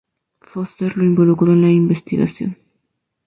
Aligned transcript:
Foster 0.41 0.97
lo 0.97 1.03
involucró 1.03 1.53
en 1.53 1.61
la 1.61 1.69
investigación. 1.69 2.57